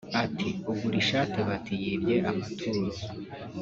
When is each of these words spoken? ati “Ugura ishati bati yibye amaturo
ati 0.25 0.47
“Ugura 0.71 0.95
ishati 1.03 1.37
bati 1.47 1.73
yibye 1.81 2.15
amaturo 2.29 2.81